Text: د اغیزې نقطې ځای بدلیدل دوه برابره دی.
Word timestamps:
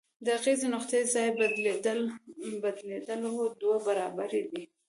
د 0.25 0.27
اغیزې 0.37 0.67
نقطې 0.75 0.99
ځای 1.13 1.27
بدلیدل 1.39 1.99
دوه 3.61 3.77
برابره 3.87 4.41
دی. 4.51 4.63